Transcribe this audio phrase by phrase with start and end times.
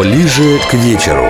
[0.00, 1.26] Ближе к вечеру.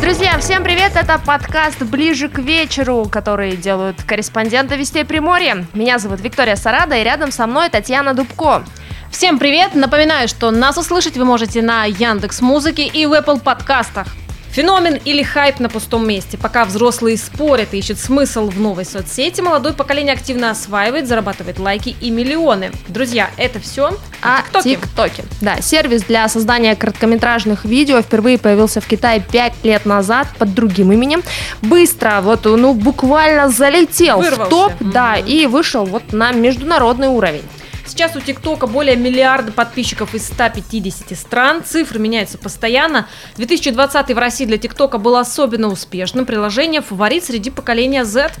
[0.00, 0.92] Друзья, всем привет!
[0.96, 5.66] Это подкаст «Ближе к вечеру», который делают корреспонденты Вестей Приморья.
[5.74, 8.64] Меня зовут Виктория Сарада, и рядом со мной Татьяна Дубко.
[9.10, 9.74] Всем привет!
[9.74, 14.06] Напоминаю, что нас услышать вы можете на Яндекс Музыке и в Apple подкастах.
[14.54, 16.38] Феномен или хайп на пустом месте.
[16.38, 21.96] Пока взрослые спорят и ищут смысл в новой соцсети, молодое поколение активно осваивает, зарабатывает лайки
[22.00, 22.70] и миллионы.
[22.86, 24.76] Друзья, это все о ТикТоке.
[24.76, 25.24] ТикТоке.
[25.40, 30.92] Да, сервис для создания короткометражных видео впервые появился в Китае 5 лет назад под другим
[30.92, 31.24] именем.
[31.60, 34.44] Быстро, вот, ну, буквально залетел Вырвался.
[34.44, 34.92] в топ, mm-hmm.
[34.92, 37.42] да, и вышел вот на международный уровень.
[37.86, 41.62] Сейчас у ТикТока более миллиарда подписчиков из 150 стран.
[41.64, 43.08] Цифры меняются постоянно.
[43.36, 46.24] 2020 в России для ТикТока был особенно успешным.
[46.24, 48.32] Приложение фаворит среди поколения Z.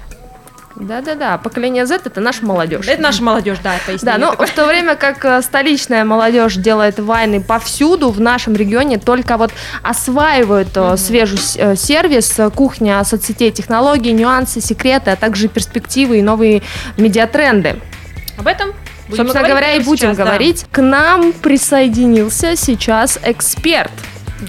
[0.76, 2.88] Да-да-да, поколение Z это наша молодежь.
[2.88, 4.06] Это наша молодежь, да, поясни.
[4.06, 8.98] Да, но в то время как э, столичная молодежь делает вайны повсюду, в нашем регионе
[8.98, 9.52] только вот
[9.84, 10.96] осваивают mm-hmm.
[10.96, 16.62] свежий э, сервис, кухня соцсетей, технологии, нюансы, секреты, а также перспективы и новые
[16.96, 17.80] медиатренды.
[18.36, 18.72] Об этом
[19.08, 20.62] Будем Собственно говоря, и будем сейчас, говорить.
[20.62, 20.68] Да.
[20.72, 23.92] К нам присоединился сейчас эксперт.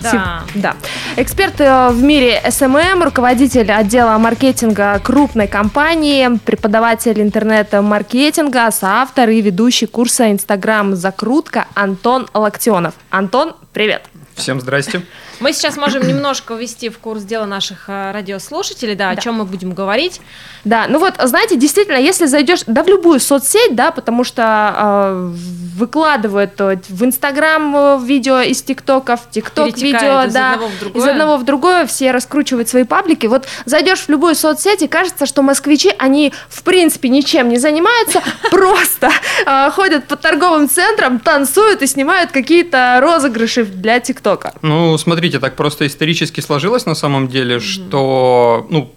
[0.01, 0.43] Да.
[0.55, 0.75] да.
[1.15, 9.85] Эксперт э, в мире SMM, руководитель отдела маркетинга крупной компании, преподаватель интернет-маркетинга, соавтор и ведущий
[9.85, 12.95] курса Инстаграм «Закрутка» Антон Локтионов.
[13.09, 14.03] Антон, привет.
[14.35, 15.01] Всем здрасте.
[15.39, 19.35] Мы сейчас можем немножко ввести в курс дела наших э, радиослушателей, да, да, о чем
[19.35, 20.21] мы будем говорить.
[20.63, 25.33] Да, ну вот, знаете, действительно, если зайдешь, да, в любую соцсеть, да, потому что э,
[25.75, 31.37] выкладывают то, в Инстаграм э, видео из ТикТоков, ТикТок видео, из да, одного из одного
[31.37, 33.27] в другое, все раскручивают свои паблики.
[33.27, 38.21] Вот зайдешь в любую соцсеть и кажется, что москвичи, они в принципе ничем не занимаются,
[38.51, 39.11] просто
[39.45, 44.53] э, ходят по торговым центрам, танцуют и снимают какие-то розыгрыши для ТикТока.
[44.61, 47.59] Ну, смотри, смотрите, так просто исторически сложилось на самом деле, mm-hmm.
[47.59, 48.93] что ну,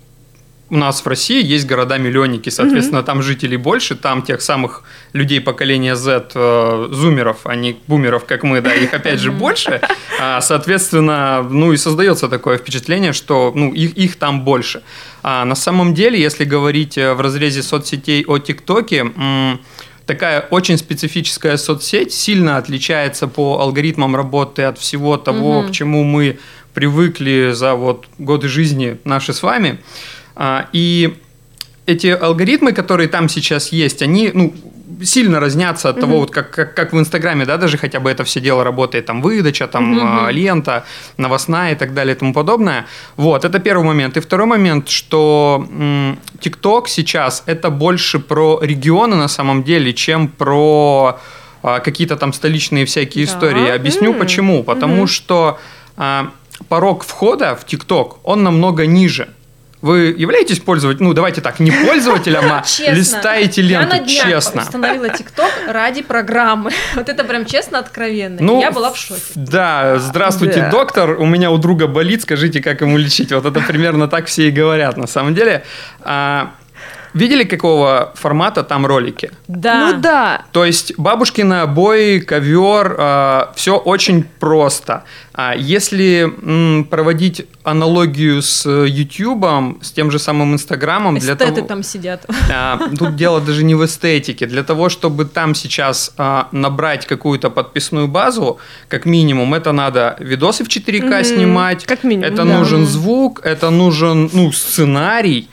[0.70, 3.04] у нас в России есть города-миллионники, соответственно, mm-hmm.
[3.04, 4.82] там жителей больше, там тех самых
[5.14, 9.80] людей поколения Z, э, зумеров, а не бумеров, как мы, да, их опять же больше,
[10.20, 14.82] а, соответственно, ну и создается такое впечатление, что ну, их, их там больше.
[15.22, 19.60] А на самом деле, если говорить э, в разрезе соцсетей о ТикТоке, м-
[20.08, 25.68] такая очень специфическая соцсеть, сильно отличается по алгоритмам работы от всего того, угу.
[25.68, 26.38] к чему мы
[26.72, 29.78] привыкли за вот годы жизни наши с вами.
[30.34, 31.18] А, и
[31.84, 34.54] эти алгоритмы, которые там сейчас есть, они, ну,
[35.02, 36.00] сильно разнятся от mm-hmm.
[36.00, 39.06] того, вот как, как, как в Инстаграме, да, даже хотя бы это все дело работает,
[39.06, 40.32] там выдача, там mm-hmm.
[40.32, 40.84] лента,
[41.16, 42.86] новостная и так далее и тому подобное.
[43.16, 44.16] Вот, это первый момент.
[44.16, 45.66] И второй момент, что
[46.40, 51.18] ТикТок сейчас это больше про регионы на самом деле, чем про
[51.62, 53.32] а, какие-то там столичные всякие да.
[53.32, 53.68] истории.
[53.68, 54.18] Объясню mm-hmm.
[54.18, 54.62] почему.
[54.64, 55.06] Потому mm-hmm.
[55.06, 55.58] что
[55.96, 56.30] а,
[56.68, 59.28] порог входа в ТикТок, он намного ниже.
[59.80, 64.62] Вы являетесь пользователем, ну давайте так, не пользователем, а листаете ленту, Я на днях честно.
[64.62, 66.72] установила ТикТок ради программы.
[66.96, 68.38] Вот это прям честно, откровенно.
[68.40, 69.20] Ну, Я была в шоке.
[69.36, 70.70] Да, здравствуйте, да.
[70.70, 71.10] доктор.
[71.20, 73.30] У меня у друга болит, скажите, как ему лечить.
[73.32, 75.64] Вот это примерно так все и говорят на самом деле.
[76.00, 76.54] А,
[77.18, 79.30] Видели, какого формата там ролики?
[79.48, 79.92] Да.
[79.92, 80.42] Ну да.
[80.52, 85.02] То есть бабушкины обои, ковер, э, все очень просто.
[85.34, 89.44] А если м, проводить аналогию с YouTube,
[89.82, 92.24] с тем же самым Инстаграмом, для того, там сидят.
[92.50, 94.46] А, тут дело даже не в эстетике.
[94.46, 98.58] Для того, чтобы там сейчас а, набрать какую-то подписную базу,
[98.88, 101.24] как минимум, это надо видосы в 4К mm-hmm.
[101.24, 101.84] снимать.
[101.84, 102.32] Как минимум.
[102.32, 102.58] Это да.
[102.58, 105.48] нужен звук, это нужен ну сценарий.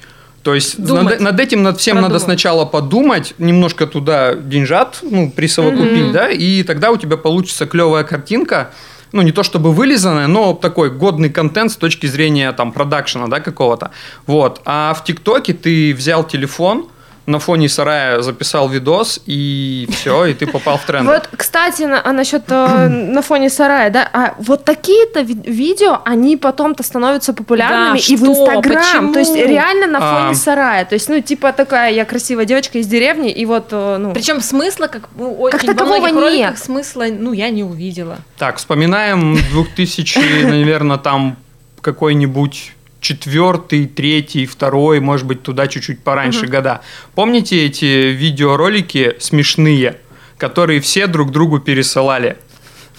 [0.45, 2.13] То есть над, над этим, над всем Продумать.
[2.13, 6.11] надо сначала подумать, немножко туда деньжат, ну, присовокупить, mm-hmm.
[6.11, 8.69] да, и тогда у тебя получится клевая картинка,
[9.11, 13.39] ну, не то чтобы вылизанная, но такой годный контент с точки зрения, там, продакшена, да,
[13.39, 13.89] какого-то.
[14.27, 14.61] Вот.
[14.65, 16.89] А в ТикТоке ты взял телефон,
[17.25, 21.07] на фоне сарая записал видос, и все, и ты попал в тренд.
[21.07, 26.01] Вот, кстати, на, а насчет э, на фоне сарая, да, а вот такие-то ви- видео,
[26.05, 28.17] они потом-то становятся популярными да, и что?
[28.17, 29.13] в Инстаграм.
[29.13, 30.35] То есть реально на фоне а...
[30.35, 30.85] сарая.
[30.85, 34.13] То есть, ну, типа такая, я красивая девочка из деревни, и вот, э, ну...
[34.13, 36.59] Причем смысла, как, ну, очень, как такового нет.
[36.59, 38.17] смысла, ну, я не увидела.
[38.37, 41.37] Так, вспоминаем 2000, наверное, там
[41.81, 42.73] какой-нибудь
[43.05, 46.53] четвертый, третий, второй, может быть, туда чуть-чуть пораньше угу.
[46.53, 46.81] года.
[47.13, 49.97] Помните эти видеоролики смешные,
[50.39, 52.37] которые все друг другу пересылали?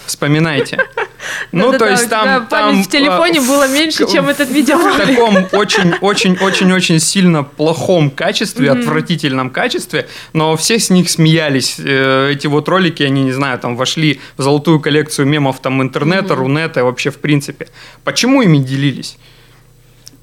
[0.05, 0.77] Вспоминайте.
[1.51, 2.47] Ну, то есть там...
[2.47, 4.95] Память в телефоне было меньше, чем этот видеоролик.
[4.95, 11.77] В таком очень-очень-очень-очень сильно плохом качестве, отвратительном качестве, но все с них смеялись.
[11.79, 16.35] Э, эти вот ролики, они, не знаю, там вошли в золотую коллекцию мемов там интернета,
[16.35, 17.67] рунета, вообще в принципе.
[18.05, 19.17] Почему ими делились?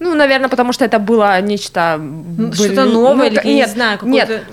[0.05, 1.99] Ну, наверное, потому что это было нечто...
[1.99, 4.45] Ну, что-то новое, ну, или, нет, не знаю, нет,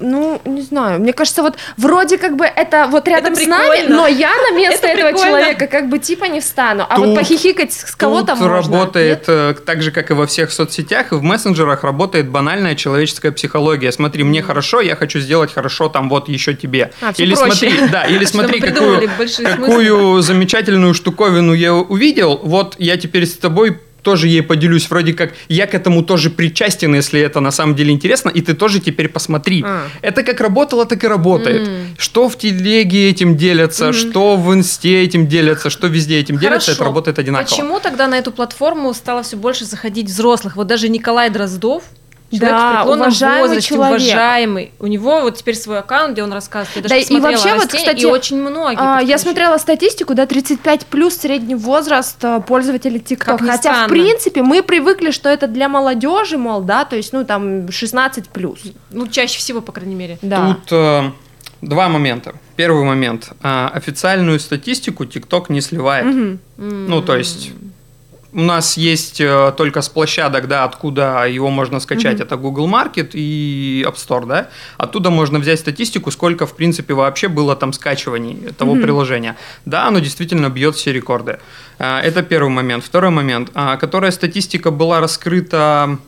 [0.00, 1.00] ну, не знаю.
[1.00, 4.56] Мне кажется, вот вроде как бы это вот рядом это с нами, но я на
[4.56, 5.38] место это этого прикольно.
[5.40, 6.84] человека как бы типа не встану.
[6.88, 8.48] А тут, вот похихикать с кого-то можно.
[8.48, 9.28] работает нет?
[9.28, 13.92] Э, так же, как и во всех соцсетях, и в мессенджерах работает банальная человеческая психология.
[13.92, 16.90] Смотри, мне хорошо, я хочу сделать хорошо там вот еще тебе.
[17.00, 17.70] А, или проще.
[17.70, 19.08] смотри, да, или смотри, какую,
[19.44, 25.34] какую замечательную штуковину я увидел, вот я теперь с тобой тоже ей поделюсь, вроде как
[25.48, 29.08] я к этому тоже причастен, если это на самом деле интересно, и ты тоже теперь
[29.08, 29.62] посмотри.
[29.66, 29.86] А.
[30.02, 31.68] Это как работало, так и работает.
[31.68, 31.86] Mm.
[31.98, 33.92] Что в телеге этим делятся, mm.
[33.92, 36.48] что в инсте этим делятся, что везде этим Хорошо.
[36.48, 37.50] делятся, это работает одинаково.
[37.50, 40.56] Почему тогда на эту платформу стало все больше заходить взрослых?
[40.56, 41.82] Вот даже Николай Дроздов,
[42.30, 44.00] Человек да, в уважаемый возрасте, человек.
[44.00, 44.72] уважаемый.
[44.78, 46.76] У него вот теперь свой аккаунт, где он рассказывает.
[46.76, 48.78] Я даже да, и вообще вот, кстати, и очень многие.
[48.78, 53.38] А, я смотрела статистику, да, 35 плюс средний возраст а, пользователей TikTok.
[53.38, 53.86] Хотя, странно.
[53.86, 58.28] в принципе, мы привыкли, что это для молодежи, мол, да, то есть, ну, там, 16
[58.28, 58.60] плюс.
[58.90, 60.18] Ну, чаще всего, по крайней мере.
[60.20, 60.58] Да.
[60.66, 61.10] Тут э,
[61.62, 62.34] два момента.
[62.56, 63.30] Первый момент.
[63.42, 66.06] Э, официальную статистику TikTok не сливает.
[66.06, 66.38] Угу.
[66.58, 67.52] Ну, то есть
[68.32, 72.24] у нас есть э, только с площадок, да, откуда его можно скачать, mm-hmm.
[72.24, 74.48] это Google Market и App Store, да.
[74.76, 78.82] Оттуда можно взять статистику, сколько, в принципе, вообще было там скачиваний того mm-hmm.
[78.82, 79.36] приложения.
[79.64, 81.38] Да, оно действительно бьет все рекорды.
[81.78, 82.84] Э, это первый момент.
[82.84, 85.98] Второй момент, а, которая статистика была раскрыта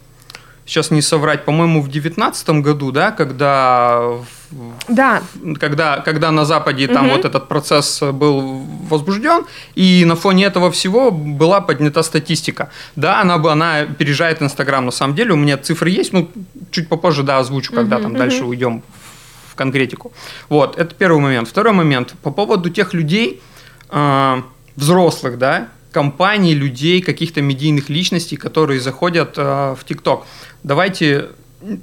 [0.66, 4.18] сейчас не соврать, по-моему, в 2019 году, да, когда
[4.88, 5.22] да.
[5.58, 7.16] Когда, когда на Западе там угу.
[7.16, 9.44] вот этот процесс был возбужден,
[9.74, 12.70] и на фоне этого всего была поднята статистика.
[12.96, 15.32] Да, она, она опережает Инстаграм на самом деле.
[15.32, 16.30] У меня цифры есть, ну,
[16.70, 18.18] чуть попозже, да, озвучу, когда угу, там угу.
[18.18, 18.82] дальше уйдем
[19.48, 20.12] в конкретику.
[20.48, 21.48] Вот, это первый момент.
[21.48, 22.14] Второй момент.
[22.22, 23.40] По поводу тех людей,
[23.90, 24.42] э,
[24.76, 30.26] взрослых, да, компаний, людей, каких-то медийных личностей, которые заходят э, в ТикТок.
[30.62, 31.30] Давайте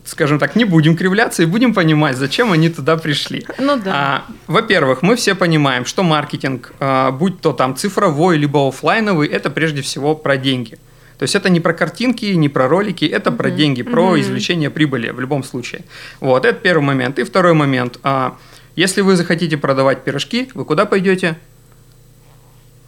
[0.06, 3.45] скажем так, не будем кривляться и будем понимать, зачем они туда пришли.
[3.59, 3.94] Ну да.
[3.94, 9.50] А, во-первых, мы все понимаем, что маркетинг, а, будь то там цифровой либо офлайновый, это
[9.50, 10.77] прежде всего про деньги.
[11.18, 13.35] То есть это не про картинки, не про ролики, это mm-hmm.
[13.35, 14.21] про деньги, про mm-hmm.
[14.21, 15.81] извлечение прибыли в любом случае.
[16.19, 17.18] Вот, это первый момент.
[17.19, 18.00] И второй момент.
[18.03, 18.38] А,
[18.75, 21.38] если вы захотите продавать пирожки, вы куда пойдете?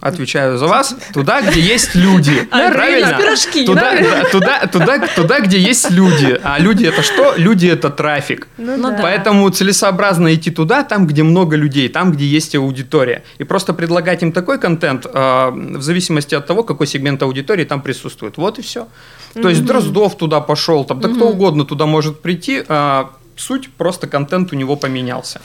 [0.01, 0.95] Отвечаю за вас.
[1.13, 2.47] Туда, где есть люди.
[2.51, 3.17] А, правильно?
[3.17, 6.39] Пирожки, туда, да, туда, туда, туда, где есть люди.
[6.41, 7.33] А люди это что?
[7.35, 8.47] Люди это трафик.
[8.57, 8.99] Ну, ну, да.
[9.01, 13.23] Поэтому целесообразно идти туда, там, где много людей, там, где есть аудитория.
[13.39, 17.81] И просто предлагать им такой контент э, в зависимости от того, какой сегмент аудитории там
[17.81, 18.37] присутствует.
[18.37, 18.87] Вот и все.
[19.33, 22.63] То есть Дроздов туда пошел, там, да кто угодно туда может прийти.
[22.67, 23.05] Э,
[23.39, 25.41] суть, просто контент у него поменялся.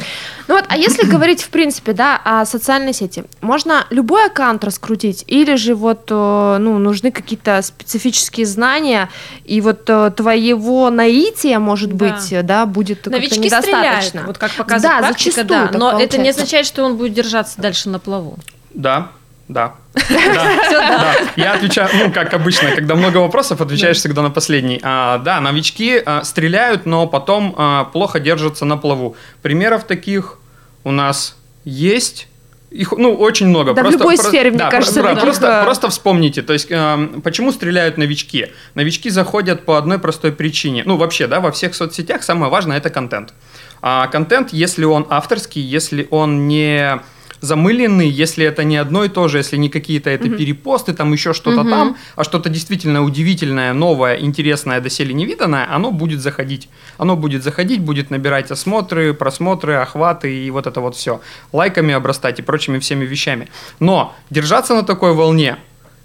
[0.49, 5.25] Ну вот, а если говорить, в принципе, да, о социальной сети, можно любой аккаунт раскрутить,
[5.27, 9.09] или же вот, э, ну, нужны какие-то специфические знания,
[9.45, 12.07] и вот э, твоего наития, может да.
[12.07, 14.03] быть, да, будет как-то недостаточно.
[14.03, 16.17] Стреляют, вот как показывает да, практика, зачастую да, но получается.
[16.17, 18.39] это не означает, что он будет держаться дальше на плаву.
[18.75, 19.13] Да,
[19.49, 19.75] да.
[19.95, 24.81] Да, Я отвечаю, ну, как обычно, когда много вопросов, отвечаешь всегда на последний.
[24.83, 29.17] А, да, новички а, стреляют, но потом а, плохо держатся на плаву.
[29.43, 30.39] Примеров таких
[30.83, 32.29] у нас есть.
[32.71, 33.73] Их, ну, очень много.
[33.73, 35.01] Да, просто, в любой про, сфере, мне да, кажется.
[35.01, 38.49] Про, просто, просто вспомните, то есть, э, почему стреляют новички?
[38.75, 40.83] Новички заходят по одной простой причине.
[40.85, 43.33] Ну, вообще, да, во всех соцсетях самое важное– это контент.
[43.81, 47.01] А контент, если он авторский, если он не
[47.45, 50.37] замыленный, если это не одно и то же, если не какие-то это угу.
[50.37, 51.71] перепосты, там еще что-то угу.
[51.71, 56.69] там, а что-то действительно удивительное, новое, интересное, доселе невиданное, оно будет заходить.
[56.99, 61.21] Оно будет заходить, будет набирать осмотры, просмотры, охваты и вот это вот все.
[61.53, 63.49] Лайками обрастать и прочими всеми вещами.
[63.81, 65.57] Но держаться на такой волне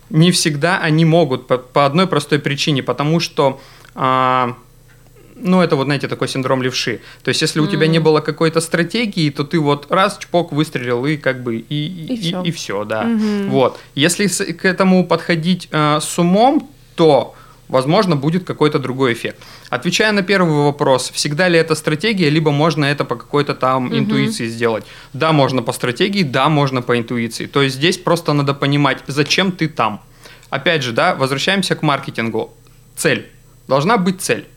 [0.09, 3.59] не всегда они могут по, по одной простой причине, потому что...
[3.95, 4.55] А,
[5.41, 7.01] ну, это вот, знаете, такой синдром левши.
[7.23, 7.65] То есть, если mm.
[7.65, 11.57] у тебя не было какой-то стратегии, то ты вот раз, чпок, выстрелил, и как бы,
[11.57, 12.41] и, и, и, все.
[12.41, 13.03] и, и все, да.
[13.03, 13.49] Mm-hmm.
[13.49, 13.79] Вот.
[13.95, 17.35] Если к этому подходить э, с умом, то
[17.69, 19.37] возможно, будет какой-то другой эффект.
[19.69, 23.97] Отвечая на первый вопрос, всегда ли это стратегия, либо можно это по какой-то там угу.
[23.97, 24.83] интуиции сделать.
[25.13, 27.45] Да, можно по стратегии, да, можно по интуиции.
[27.45, 30.01] То есть здесь просто надо понимать, зачем ты там.
[30.49, 32.51] Опять же, да, возвращаемся к маркетингу.
[32.95, 33.29] Цель.
[33.67, 34.47] Должна быть цель.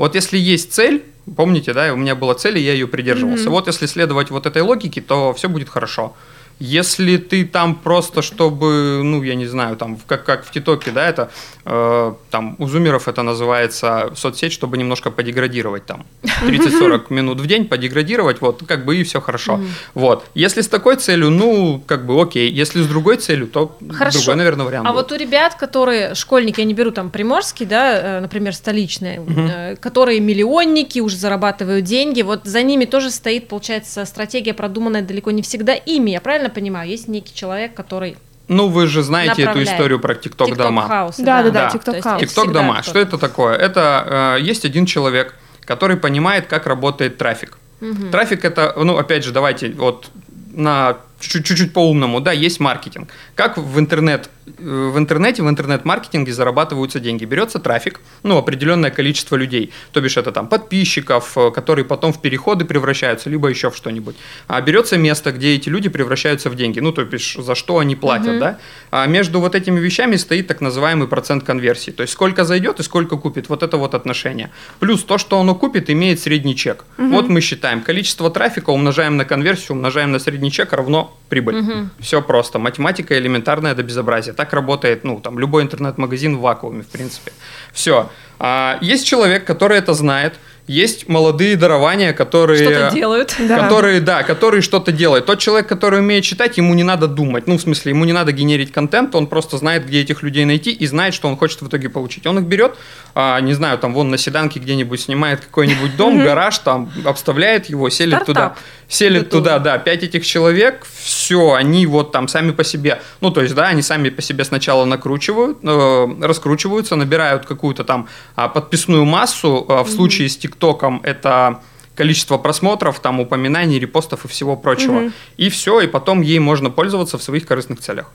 [0.00, 1.04] Вот если есть цель,
[1.36, 3.44] помните, да, у меня была цель, и я ее придерживался.
[3.44, 3.50] Mm-hmm.
[3.50, 6.16] Вот если следовать вот этой логике, то все будет хорошо.
[6.60, 11.08] Если ты там просто, чтобы, ну, я не знаю, там, как, как в ТикТоке, да,
[11.08, 11.30] это,
[11.64, 16.04] э, там, у зумеров это называется соцсеть, чтобы немножко подеградировать там.
[16.22, 19.58] 30-40 минут в день подеградировать, вот, как бы и все хорошо.
[19.94, 20.26] Вот.
[20.34, 22.50] Если с такой целью, ну, как бы окей.
[22.50, 24.18] Если с другой целью, то хорошо.
[24.18, 25.10] другой, наверное, вариант А будет.
[25.10, 29.76] вот у ребят, которые, школьники, я не беру там приморский, да, э, например, столичные, mm-hmm.
[29.76, 35.40] которые миллионники, уже зарабатывают деньги, вот за ними тоже стоит, получается, стратегия, продуманная далеко не
[35.40, 36.88] всегда ими, я правильно понимаю?
[36.88, 38.16] Есть некий человек, который
[38.48, 41.12] ну, вы же знаете эту историю про TikTok дома.
[41.18, 42.20] Да, да, да, TikTok House.
[42.20, 42.82] TikTok дома.
[42.82, 43.54] Что это такое?
[43.54, 47.58] Это э, есть один человек, который понимает, как работает трафик.
[47.80, 48.10] Угу.
[48.10, 50.10] Трафик это, ну, опять же, давайте вот
[50.52, 53.10] на чуть-чуть по-умному, да, есть маркетинг.
[53.36, 57.24] Как в интернет в интернете, в интернет-маркетинге зарабатываются деньги.
[57.24, 62.20] Берется трафик, ну, определенное количество людей, то бишь это там подписчиков, э, которые потом в
[62.20, 64.16] переходы превращаются, либо еще в что-нибудь.
[64.48, 67.96] А берется место, где эти люди превращаются в деньги, ну, то бишь за что они
[67.96, 68.40] платят, угу.
[68.40, 68.58] да.
[68.90, 72.82] А между вот этими вещами стоит так называемый процент конверсии, то есть сколько зайдет и
[72.82, 74.50] сколько купит, вот это вот отношение.
[74.78, 76.84] Плюс то, что оно купит, имеет средний чек.
[76.98, 77.08] Угу.
[77.08, 81.60] Вот мы считаем, количество трафика умножаем на конверсию, умножаем на средний чек равно прибыль.
[81.60, 81.72] Угу.
[82.00, 84.32] Все просто, математика элементарная до безобразия.
[84.40, 87.30] Так работает, ну, там, любой интернет-магазин в вакууме, в принципе.
[87.74, 88.08] Все.
[88.38, 90.32] А, есть человек, который это знает,
[90.66, 92.62] есть молодые дарования, которые...
[92.62, 93.34] Что-то делают.
[93.34, 95.26] Которые, да, которые что-то делают.
[95.26, 97.46] Тот человек, который умеет читать, ему не надо думать.
[97.46, 100.70] Ну, в смысле, ему не надо генерить контент, он просто знает, где этих людей найти
[100.70, 102.26] и знает, что он хочет в итоге получить.
[102.26, 102.76] Он их берет,
[103.14, 107.90] а, не знаю, там, вон на седанке где-нибудь снимает какой-нибудь дом, гараж, там, обставляет его,
[107.90, 108.54] селит туда.
[108.90, 113.40] Селит туда, да, пять этих человек, все, они вот там сами по себе, ну, то
[113.40, 119.04] есть, да, они сами по себе сначала накручивают, э, раскручиваются, набирают какую-то там а, подписную
[119.04, 121.60] массу, а, в случае с ТикТоком это
[121.94, 125.02] количество просмотров, там упоминаний, репостов и всего прочего.
[125.02, 125.12] Угу.
[125.36, 128.10] И все, и потом ей можно пользоваться в своих корыстных целях.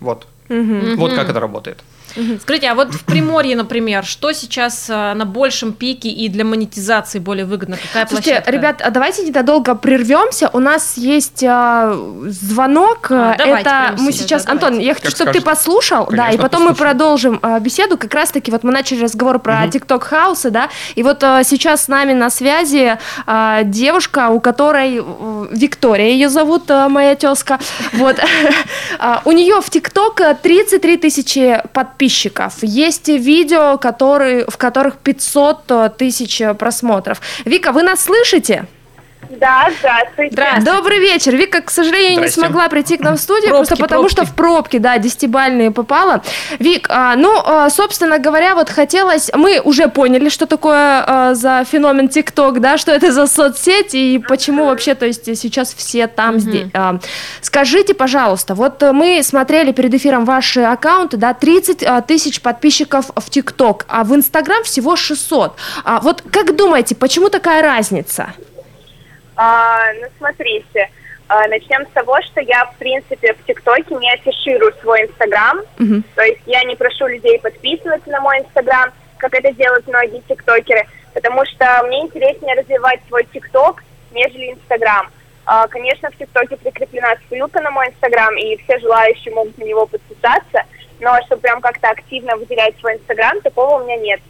[0.00, 0.26] Вот.
[0.50, 0.96] Угу.
[0.96, 1.78] Вот как это работает.
[2.42, 7.18] Скажите, а вот в Приморье, например, что сейчас э, на большем пике и для монетизации
[7.18, 7.76] более выгодно?
[7.76, 8.50] Какая Слушайте, площадка?
[8.50, 10.50] ребят, а давайте ненадолго прервемся.
[10.52, 11.94] У нас есть а,
[12.26, 13.08] звонок.
[13.10, 16.66] А, Это мы сейчас, да, Антон, я хочу, чтобы ты послушал, Конечно, да, и потом
[16.66, 16.70] послушаю.
[16.70, 17.96] мы продолжим а, беседу.
[17.96, 19.70] Как раз-таки вот мы начали разговор про угу.
[19.70, 25.02] TikTok хаусы, да, и вот а, сейчас с нами на связи а, девушка, у которой
[25.50, 27.58] Виктория ее зовут, а, моя тезка,
[27.92, 28.16] вот,
[28.98, 32.54] а, у нее в TikTok 33 тысячи подписчиков подписчиков.
[32.62, 37.20] Есть видео, которые, в которых 500 э, тысяч просмотров.
[37.44, 38.66] Вика, вы нас слышите?
[39.30, 40.32] Да, здравствуйте.
[40.32, 40.72] здравствуйте.
[40.72, 41.36] Добрый вечер.
[41.36, 44.14] Вика, к сожалению, не смогла прийти к нам в студию, пробки, просто потому пробки.
[44.14, 46.22] что в пробке, да, десятибальные попала.
[46.58, 49.30] Вик, а, ну, а, собственно говоря, вот хотелось...
[49.34, 54.18] Мы уже поняли, что такое а, за феномен ТикТок, да, что это за соцсеть и
[54.18, 56.40] почему вообще, то есть сейчас все там, угу.
[56.40, 56.66] здесь.
[57.40, 63.30] Скажите, пожалуйста, вот мы смотрели перед эфиром ваши аккаунты, да, 30 а, тысяч подписчиков в
[63.30, 65.54] ТикТок, а в Инстаграм всего 600.
[65.84, 68.34] А, вот как думаете, почему такая разница?
[69.42, 70.90] А, ну, смотрите,
[71.26, 75.60] а, начнем с того, что я, в принципе, в ТикТоке не афиширую свой Инстаграм.
[75.78, 76.02] Mm-hmm.
[76.14, 80.86] То есть я не прошу людей подписываться на мой Инстаграм, как это делают многие тиктокеры,
[81.14, 83.82] потому что мне интереснее развивать свой ТикТок,
[84.12, 85.08] нежели Инстаграм.
[85.46, 89.86] А, конечно, в ТикТоке прикреплена ссылка на мой Инстаграм, и все желающие могут на него
[89.86, 90.64] подписаться,
[91.00, 94.20] но чтобы прям как-то активно выделять свой Инстаграм, такого у меня нет.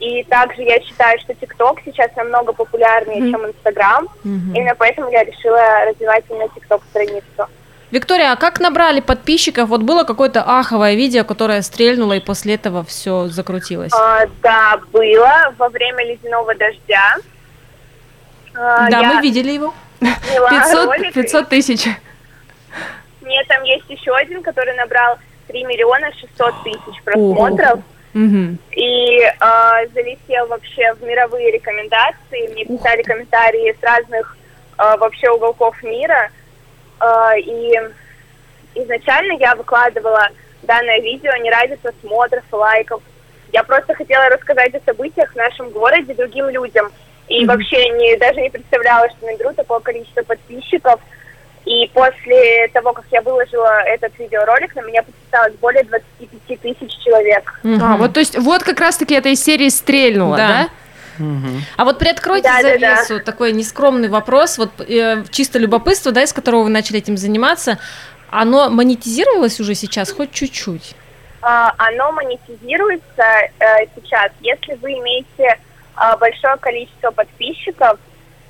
[0.00, 3.30] И также я считаю, что ТикТок сейчас намного популярнее, mm-hmm.
[3.30, 4.04] чем Инстаграм.
[4.24, 4.54] Mm-hmm.
[4.54, 7.48] Именно поэтому я решила развивать именно ТикТок страницу.
[7.90, 9.70] Виктория, а как набрали подписчиков?
[9.70, 13.92] Вот было какое-то аховое видео, которое стрельнуло, и после этого все закрутилось?
[13.94, 17.16] А, да, было во время ледяного дождя.
[18.54, 19.74] А, да, мы видели его.
[20.00, 21.86] 500, 500 тысяч.
[23.22, 27.78] Нет, там есть еще один, который набрал 3 миллиона 600 тысяч просмотров.
[27.78, 27.82] О.
[28.14, 28.56] Угу.
[28.72, 32.52] И э, залетел вообще в мировые рекомендации.
[32.52, 34.36] Мне писали комментарии с разных
[34.78, 36.30] э, вообще уголков мира.
[37.00, 37.78] Э, и
[38.74, 40.28] изначально я выкладывала
[40.62, 43.02] данное видео не ради просмотров лайков.
[43.52, 46.90] Я просто хотела рассказать о событиях в нашем городе другим людям.
[47.28, 47.46] И mm-hmm.
[47.46, 51.00] вообще не, даже не представляла, что наберу такое количество подписчиков.
[51.68, 57.60] И после того, как я выложила этот видеоролик, на меня подписалось более 25 тысяч человек.
[57.62, 57.78] Угу.
[57.82, 60.48] А, вот то есть вот как раз-таки эта из серии стрельнула, да?
[60.48, 60.68] да?
[61.24, 61.48] Угу.
[61.76, 63.24] А вот приоткройте да, завесу, да, да.
[63.24, 67.78] такой нескромный вопрос, вот э, чисто любопытство, да, из которого вы начали этим заниматься,
[68.30, 70.94] оно монетизировалось уже сейчас хоть чуть-чуть?
[71.42, 73.24] А, оно монетизируется
[73.58, 75.58] э, сейчас, если вы имеете
[75.96, 77.98] э, большое количество подписчиков,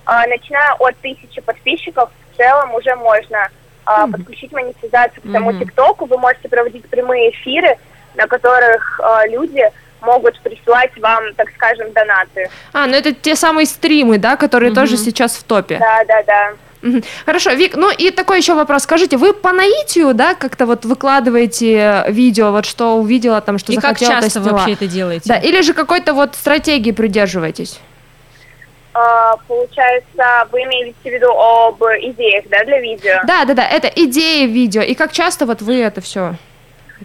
[0.07, 3.51] э, начиная от тысячи подписчиков, целом уже можно
[3.85, 6.07] а, подключить монетизацию к тому ТикТоку.
[6.07, 7.77] Вы можете проводить прямые эфиры,
[8.15, 9.63] на которых а, люди
[10.01, 12.49] могут присылать вам, так скажем, донаты.
[12.73, 15.79] А, ну это те самые стримы, да, которые тоже сейчас в топе.
[15.79, 16.53] Да, да, да.
[17.27, 18.85] Хорошо, Вик, ну и такой еще вопрос.
[18.85, 23.75] Скажите, вы по наитию, да, как-то вот выкладываете видео, вот что увидела там, что и
[23.75, 25.25] захотела, как часто вы вообще это делаете?
[25.27, 27.81] Да, или же какой-то вот стратегии придерживаетесь?
[28.99, 33.21] А, получается, вы имеете в виду об идеях, да, для видео?
[33.25, 34.83] Да, да, да, это идеи видео.
[34.83, 36.35] И как часто вот вы это все?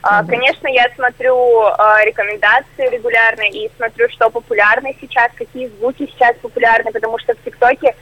[0.01, 6.35] А, конечно, я смотрю а, рекомендации регулярно и смотрю, что популярно сейчас, какие звуки сейчас
[6.41, 7.95] популярны, потому что в ТикТоке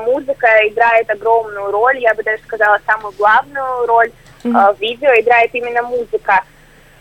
[0.00, 4.10] музыка играет огромную роль, я бы даже сказала, самую главную роль
[4.42, 4.74] mm-hmm.
[4.74, 6.42] в видео играет именно музыка.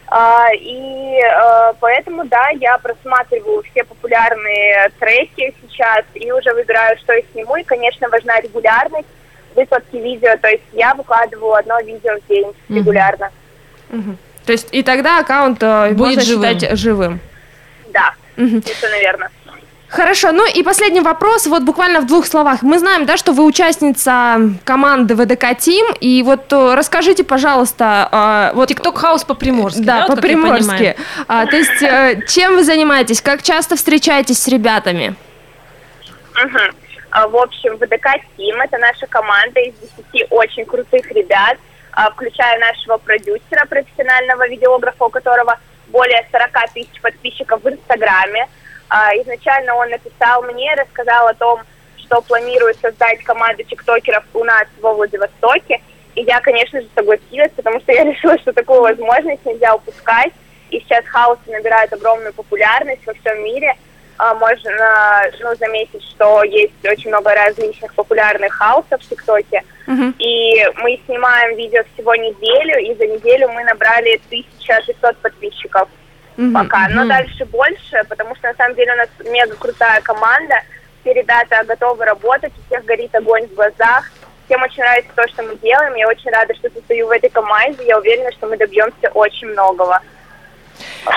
[0.07, 7.13] А, и а, поэтому, да, я просматриваю все популярные треки сейчас и уже выбираю, что
[7.13, 7.55] я сниму.
[7.57, 9.07] И, конечно, важна регулярность
[9.55, 10.38] выкладки видео.
[10.41, 12.75] То есть я выкладываю одно видео в день mm-hmm.
[12.75, 13.31] регулярно.
[13.89, 14.17] Mm-hmm.
[14.45, 16.59] То есть и тогда аккаунт э, Будет можно живым.
[16.59, 17.19] считать живым?
[17.91, 18.71] Да, mm-hmm.
[18.71, 19.31] это, наверное.
[19.88, 22.63] Хорошо, ну и последний вопрос, вот буквально в двух словах.
[22.63, 28.10] Мы знаем, да, что вы участница команды ВДК Тим, и вот э, расскажите, пожалуйста,
[28.51, 28.72] э, вот...
[28.72, 30.00] TikTok Хаус по-приморски, да?
[30.00, 30.96] Да, вот по-приморски.
[31.27, 35.15] А, то есть, э, чем вы занимаетесь, как часто встречаетесь с ребятами?
[36.44, 37.30] Угу.
[37.30, 39.74] В общем, ВДК Тим– это наша команда из
[40.13, 41.58] 10 очень крутых ребят,
[41.92, 48.64] а, включая нашего продюсера, профессионального видеографа, у которого более 40 тысяч подписчиков в Инстаграме, а,
[49.22, 51.62] изначально он написал мне, рассказал о том,
[51.98, 55.82] что планирует создать команду тиктокеров у нас во Владивостоке.
[56.15, 60.32] И я, конечно же, согласилась, потому что я решила, что такую возможность нельзя упускать.
[60.70, 63.75] И сейчас хаос набирает огромную популярность во всем мире.
[64.18, 69.63] А, можно ну, заметить, что есть очень много различных популярных хаусов в ТикТоке.
[69.88, 70.13] Uh-huh.
[70.20, 75.89] И мы снимаем видео всего неделю, и за неделю мы набрали 1500 подписчиков
[76.38, 76.54] mm-hmm.
[76.54, 76.88] пока.
[76.89, 77.08] Но mm-hmm.
[77.08, 80.56] дальше больше, потому что на самом деле у нас мега крутая команда.
[81.01, 84.12] Все ребята готовы работать, у всех горит огонь в глазах.
[84.46, 85.96] Всем очень нравится то, что мы делаем.
[85.96, 87.86] Я очень рада, что состою в этой команде.
[87.86, 90.01] Я уверена, что мы добьемся очень многого.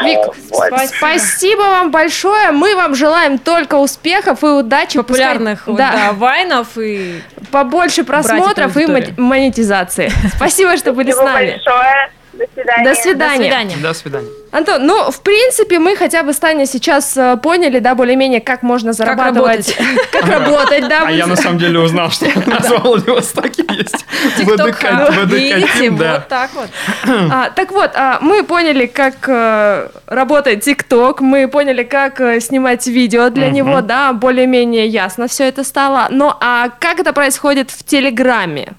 [0.02, 0.18] Вик,
[0.50, 0.72] вот.
[0.86, 2.52] спасибо вам большое.
[2.52, 4.98] Мы вам желаем только успехов и удачи.
[4.98, 5.92] Популярных Пускай, да.
[5.92, 10.10] Да, вайнов и побольше просмотров и монетизации.
[10.36, 11.52] Спасибо, что были с нами.
[11.52, 12.10] большое.
[12.38, 12.84] До свидания.
[12.84, 13.76] До свидания.
[13.82, 14.28] До свидания.
[14.50, 18.62] Антон, ну, в принципе, мы хотя бы с Таней сейчас э, поняли, да, более-менее, как
[18.62, 19.76] можно зарабатывать.
[20.12, 21.04] Как работать, да.
[21.06, 24.04] А я на самом деле узнал, что у нас в Владивостоке есть
[24.38, 24.86] ВДК.
[25.90, 26.68] вот так вот.
[27.30, 32.86] А, так вот, а, мы поняли, как э, работает ТикТок, мы поняли, как э, снимать
[32.86, 36.06] видео для него, да, более-менее ясно все это стало.
[36.10, 38.72] Но а как это происходит в Телеграме?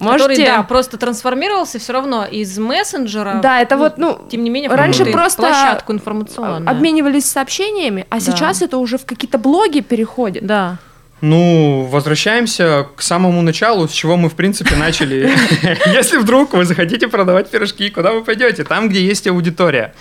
[0.00, 0.28] Можете...
[0.28, 3.40] Который, да, просто трансформировался все равно из мессенджера.
[3.42, 6.70] Да, это ну, вот, ну, тем не менее, раньше просто площадку информационную.
[6.70, 8.20] Обменивались сообщениями, а да.
[8.20, 10.46] сейчас это уже в какие-то блоги переходит.
[10.46, 10.78] Да.
[11.20, 15.32] Ну, возвращаемся к самому началу, с чего мы, в принципе, начали.
[15.92, 18.62] Если вдруг вы захотите продавать пирожки, куда вы пойдете?
[18.62, 19.94] Там, где есть аудитория.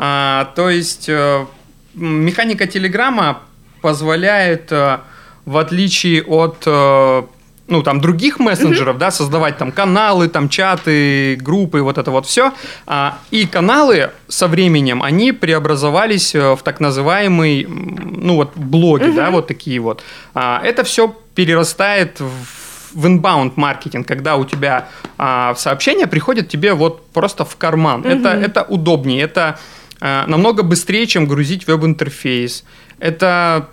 [0.00, 1.46] А, то есть э,
[1.94, 3.42] механика Телеграма
[3.82, 4.98] позволяет, э,
[5.44, 7.22] в отличие от э,
[7.66, 9.00] ну, там, других мессенджеров, mm-hmm.
[9.00, 12.52] да, создавать там каналы, там, чаты, группы, вот это вот все.
[12.86, 19.16] А, и каналы со временем, они преобразовались э, в так называемый, ну, вот, блоги, mm-hmm.
[19.16, 20.02] да, вот такие вот.
[20.34, 26.74] А, это все перерастает в в inbound маркетинг, когда у тебя а, сообщение приходит тебе
[26.74, 28.02] вот просто в карман.
[28.02, 28.20] Mm-hmm.
[28.20, 29.58] Это, это удобнее, это
[30.00, 32.64] а, намного быстрее, чем грузить веб-интерфейс.
[33.00, 33.68] Это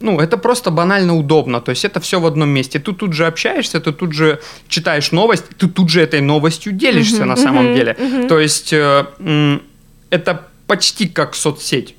[0.00, 1.60] ну, это просто банально удобно.
[1.60, 2.78] То есть это все в одном месте.
[2.78, 7.22] Ты тут же общаешься, ты тут же читаешь новость, ты тут же этой новостью делишься
[7.22, 7.96] uh-huh, на самом uh-huh, деле.
[7.98, 8.28] Uh-huh.
[8.28, 9.58] То есть э,
[10.10, 11.94] это почти как соцсеть.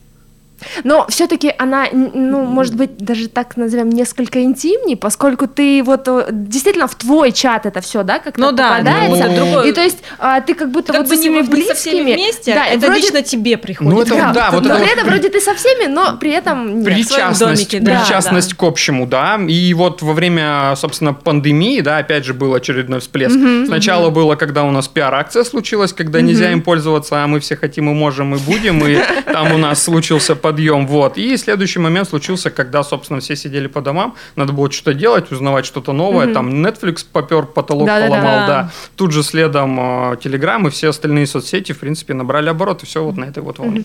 [0.84, 6.28] Но все-таки она, ну, может быть, даже так назовем, несколько интимнее, поскольку ты вот э,
[6.32, 9.28] действительно в твой чат это все, да, как-то ну, да, попадается.
[9.28, 9.70] Ну, другой...
[9.70, 11.74] И то есть а, ты как будто как вот бы со своими близкими...
[11.74, 13.02] со всеми вместе, да, это вроде...
[13.02, 13.94] лично тебе приходит.
[13.94, 16.32] Ну, это, да, да, вот но это при этом вроде ты со всеми, но при
[16.32, 16.86] этом нет.
[16.86, 18.56] Причастность, домике, да, причастность да.
[18.56, 19.40] к общему, да.
[19.48, 23.36] И вот во время, собственно, пандемии, да, опять же был очередной всплеск.
[23.36, 24.16] Угу, Сначала угу.
[24.16, 26.28] было, когда у нас пиар-акция случилась, когда угу.
[26.28, 29.00] нельзя им пользоваться, а мы все хотим и можем и будем, и
[29.32, 31.18] там у нас случился подъем, вот.
[31.18, 35.66] И следующий момент случился, когда, собственно, все сидели по домам, надо было что-то делать, узнавать
[35.66, 36.34] что-то новое, угу.
[36.34, 38.48] там Netflix попер, потолок да, поломал, да, да.
[38.48, 38.72] да.
[38.96, 43.18] Тут же следом э, Telegram и все остальные соцсети, в принципе, набрали обороты, все вот
[43.18, 43.84] на этой вот волне.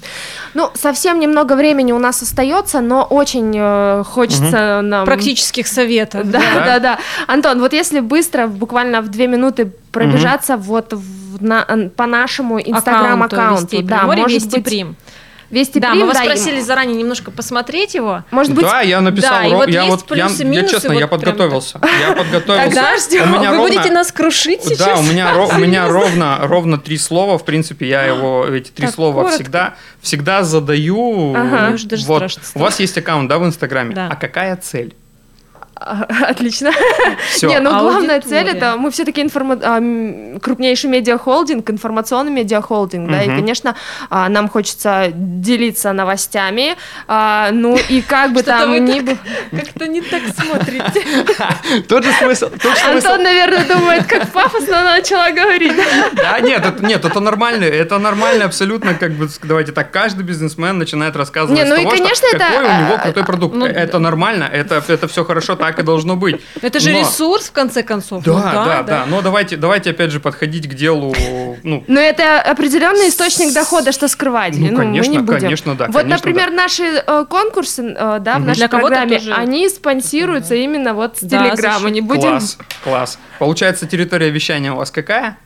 [0.54, 4.86] Ну, совсем немного времени у нас остается, но очень э, хочется угу.
[4.86, 5.04] нам...
[5.04, 6.30] Практических советов.
[6.30, 6.98] Да, да, да, да.
[7.26, 10.62] Антон, вот если быстро, буквально в две минуты пробежаться угу.
[10.62, 13.82] вот в, на, по нашему инстаграм-аккаунту.
[13.82, 14.96] Да, может Вести быть, Прим.
[15.54, 18.24] Вести да, Прим, мы вас да, просили заранее немножко посмотреть его.
[18.32, 19.56] Может быть, да, я написал, да, ро...
[19.58, 22.74] вот я вот плюсы, я, я честно, вот я подготовился, я подготовился.
[22.74, 23.22] Тогда ждем.
[23.22, 23.72] У меня Вы ровно...
[23.72, 24.78] будете нас крушить сейчас.
[24.78, 28.88] Да, у меня у меня ровно ровно три слова, в принципе, я его эти три
[28.88, 31.34] слова всегда всегда задаю.
[31.36, 31.76] Ага.
[32.06, 33.94] Вот у вас есть аккаунт, да, в Инстаграме.
[33.96, 34.96] А какая цель?
[36.28, 36.70] Отлично.
[37.30, 37.48] Все.
[37.48, 39.58] Не, ну главная цель это мы все-таки информа...
[39.62, 39.80] А,
[40.40, 43.74] крупнейший медиахолдинг, информационный медиахолдинг, да, и, конечно,
[44.10, 46.76] а, нам хочется делиться новостями,
[47.08, 49.18] а, ну и как бы там ни было...
[49.50, 51.02] Как-то не так смотрите.
[51.88, 52.50] Тот же смысл.
[52.86, 55.72] Антон, наверное, думает, как пафосно начала говорить.
[56.14, 61.16] Да, нет, нет, это нормально, это нормально абсолютно, как бы, давайте так, каждый бизнесмен начинает
[61.16, 61.84] рассказывать не, ну это...
[62.38, 63.54] какой у него крутой продукт.
[63.54, 66.40] Ну это нормально, это, это все хорошо, так и должно быть.
[66.60, 67.00] Это же Но...
[67.00, 68.22] ресурс, в конце концов.
[68.22, 69.04] Да, ну, да, да, да, да.
[69.06, 71.14] Но давайте, давайте опять же подходить к делу.
[71.62, 74.54] Ну, Но это определенный источник дохода, что скрывать.
[74.58, 75.40] Ну, ну конечно, мы не будем.
[75.40, 75.86] конечно, да.
[75.86, 76.56] Вот, конечно, например, да.
[76.56, 78.48] наши э, конкурсы э, да, в угу.
[78.48, 79.32] нашей Для программе, тоже...
[79.32, 80.56] они спонсируются да.
[80.56, 81.88] именно вот с да, Телеграма.
[81.88, 82.30] Не будем...
[82.30, 83.18] Класс, класс.
[83.38, 85.38] Получается, территория вещания у вас какая?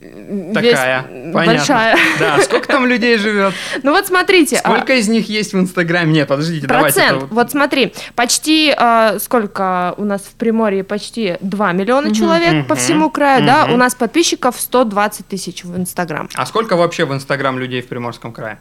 [0.00, 1.32] Такая, Весь...
[1.32, 1.32] понятно.
[1.32, 1.98] Большая.
[2.20, 3.52] Да, сколько там людей живет?
[3.82, 4.56] Ну вот смотрите.
[4.56, 4.96] А сколько а...
[4.96, 6.12] из них есть в Инстаграме?
[6.12, 6.94] Нет, подождите, Процент.
[6.94, 7.10] давайте.
[7.10, 7.32] Процент.
[7.32, 10.84] Вот смотри, почти, э, сколько у нас в Приморье?
[10.84, 12.14] Почти 2 миллиона угу.
[12.14, 12.68] человек угу.
[12.68, 13.46] по всему краю, угу.
[13.46, 13.66] да?
[13.72, 16.28] У нас подписчиков 120 тысяч в Инстаграм.
[16.34, 18.60] А сколько вообще в Инстаграм людей в Приморском крае?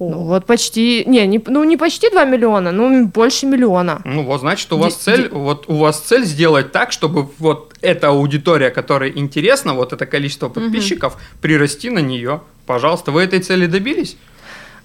[0.00, 4.00] Ну, вот почти, не, не, ну не почти 2 миллиона, ну больше миллиона.
[4.04, 8.08] Ну вот, значит, у вас цель, вот у вас цель сделать так, чтобы вот эта
[8.08, 11.22] аудитория, которая интересна, вот это количество подписчиков, угу.
[11.40, 12.40] прирасти на нее.
[12.66, 14.16] Пожалуйста, вы этой цели добились?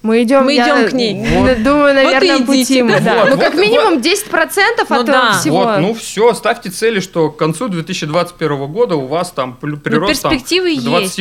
[0.02, 1.22] Мы идем, мы идем к ней.
[1.28, 1.62] Вот.
[1.62, 3.00] Думаю, наверное, вот пути мы.
[3.00, 3.20] Да.
[3.20, 4.04] Вот, ну, как вот, минимум вот.
[4.04, 5.38] 10% ну, от да.
[5.38, 5.64] всего.
[5.64, 10.30] Вот, ну все, ставьте цели, что к концу 2021 года у вас там прирост ну,
[10.30, 10.68] там, 20%.
[10.68, 11.20] Есть.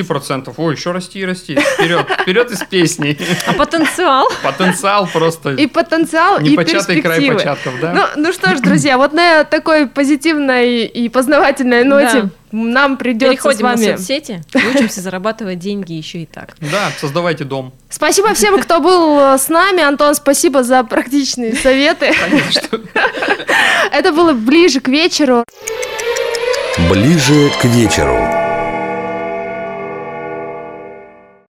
[0.58, 1.56] Ой, еще расти и расти.
[1.56, 3.18] Вперед, вперед из песни.
[3.48, 4.28] А потенциал?
[4.44, 5.52] Потенциал просто.
[5.52, 7.02] И потенциал, и перспективы.
[7.02, 7.94] край початков, да?
[7.94, 13.60] Ну, ну что ж, друзья, вот на такой позитивной и познавательной ноте нам придется Переходим
[13.60, 13.86] с вами...
[13.92, 14.42] на соцсети,
[14.76, 16.56] учимся зарабатывать деньги еще и так.
[16.60, 17.74] Да, создавайте дом.
[17.90, 19.84] Спасибо всем, кто был э, с нами.
[19.84, 22.14] Антон, спасибо за практичные советы.
[22.30, 22.80] Конечно.
[23.92, 25.44] Это было ближе к вечеру.
[26.90, 28.49] Ближе к вечеру.